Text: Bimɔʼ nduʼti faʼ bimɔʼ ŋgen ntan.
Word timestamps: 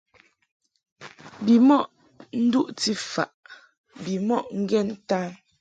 Bimɔʼ 1.45 1.83
nduʼti 2.43 2.91
faʼ 3.11 3.31
bimɔʼ 4.03 4.43
ŋgen 4.61 4.87
ntan. 4.97 5.27